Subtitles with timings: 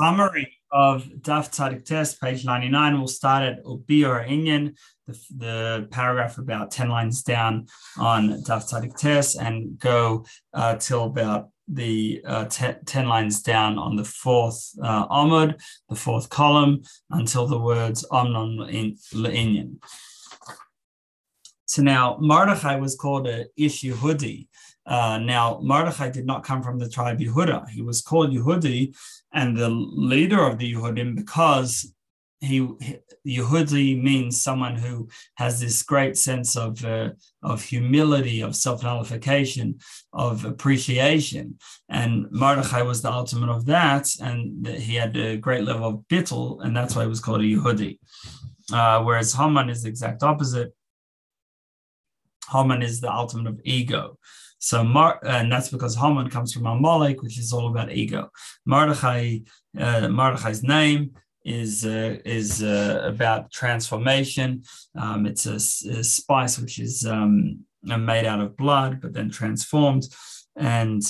[0.00, 2.98] summary of Daf Tzadik Tes, page 99.
[2.98, 4.74] We'll start at Ubior Inyan,
[5.06, 7.66] the, the paragraph about 10 lines down
[7.98, 13.96] on Daf Tzadik Tes, and go uh, till about the uh, 10 lines down on
[13.96, 15.06] the fourth uh,
[15.88, 19.76] the fourth column, until the words Omnon Le'inyan.
[21.74, 24.46] So now Mordechai was called a Ish Yehudi.
[24.86, 27.68] Uh, now, Mordechai did not come from the tribe Yehuda.
[27.68, 28.94] He was called Yehudi
[29.32, 31.92] and the leader of the Yehudim because
[32.40, 32.60] he
[33.26, 37.10] Yehudi means someone who has this great sense of uh,
[37.42, 39.80] of humility, of self nullification,
[40.12, 45.88] of appreciation, and Mordechai was the ultimate of that, and he had a great level
[45.88, 47.98] of bittul, and that's why he was called a Yehudi.
[48.72, 50.72] Uh, whereas Haman is the exact opposite.
[52.50, 54.18] Haman is the ultimate of ego.
[54.58, 58.30] So, Mar- and that's because Haman comes from Amalek, which is all about ego.
[58.64, 59.40] Mordechai,
[59.78, 60.08] uh,
[60.62, 61.10] name
[61.44, 64.62] is uh, is uh, about transformation.
[64.98, 70.04] Um, it's a, a, spice which is um, made out of blood, but then transformed,
[70.56, 71.02] and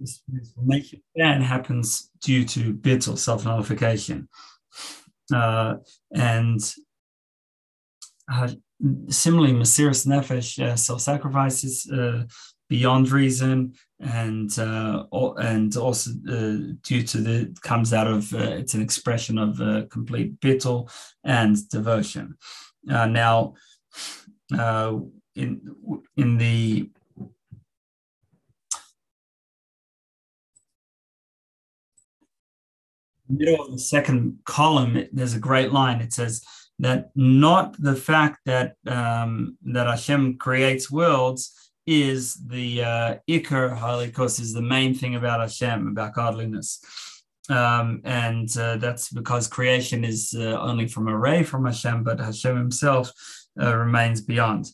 [0.00, 4.28] this transformation then happens due to bit or self nullification,
[5.32, 5.74] uh,
[6.14, 6.74] and
[8.32, 8.48] uh,
[9.08, 12.24] similarly, Mesiris Nefesh, uh, self sacrifices uh,
[12.68, 15.04] beyond reason, and uh,
[15.38, 19.82] and also uh, due to the comes out of uh, it's an expression of uh,
[19.90, 20.90] complete bittul
[21.24, 22.36] and devotion.
[22.84, 23.54] now,
[25.36, 25.60] in
[26.16, 26.90] in the
[33.28, 36.00] middle of the second column, there's a great line.
[36.00, 36.44] It says
[36.78, 41.52] that not the fact that um, that Hashem creates worlds
[41.86, 46.80] is the uh, Iker Elokus is the main thing about Hashem about godliness.
[47.50, 52.18] Um, and uh, that's because creation is uh, only from a ray from Hashem, but
[52.18, 53.12] Hashem Himself
[53.60, 54.66] uh, remains beyond.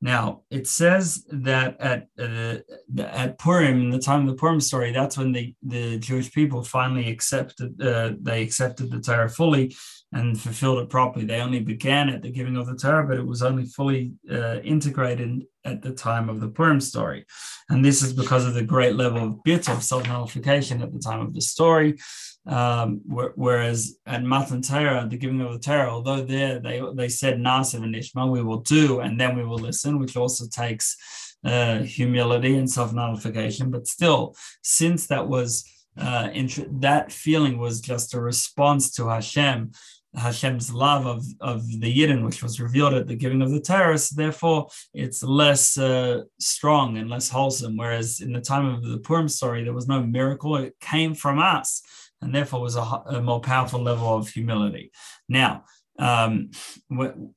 [0.00, 2.58] Now it says that at uh,
[2.98, 6.62] at Purim, in the time of the Purim story, that's when the, the Jewish people
[6.62, 9.74] finally accepted uh, they accepted the Torah fully
[10.12, 11.24] and fulfilled it properly.
[11.24, 14.58] They only began at the giving of the Torah, but it was only fully uh,
[14.60, 17.24] integrated at the time of the Purim story.
[17.70, 20.98] And this is because of the great level of bit of self nullification at the
[20.98, 21.98] time of the story.
[22.44, 27.38] Um, whereas at Matan Torah, the giving of the Torah, although there they, they said
[27.38, 30.96] Naaseh V'nishma, we will do and then we will listen, which also takes
[31.44, 33.70] uh, humility and self nullification.
[33.70, 35.64] But still, since that was
[35.96, 39.72] uh, int- that feeling was just a response to Hashem
[40.14, 43.98] Hashem's love of, of the Yidden, which was revealed at the giving of the Torah.
[44.14, 47.76] Therefore, it's less uh, strong and less wholesome.
[47.76, 51.38] Whereas in the time of the Purim story, there was no miracle; it came from
[51.38, 51.82] us,
[52.20, 54.92] and therefore was a, a more powerful level of humility.
[55.28, 55.64] Now,
[55.98, 56.50] um,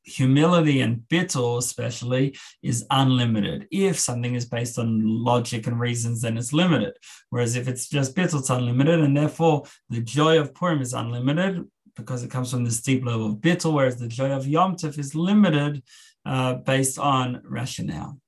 [0.03, 3.68] humility and bittul, especially, is unlimited.
[3.72, 6.94] If something is based on logic and reasons, then it's limited.
[7.30, 11.64] Whereas if it's just bittul, it's unlimited, and therefore the joy of Purim is unlimited
[11.96, 14.98] because it comes from this deep level of bittul, whereas the joy of Yom Tov
[14.98, 15.84] is limited
[16.26, 18.20] uh, based on rationale.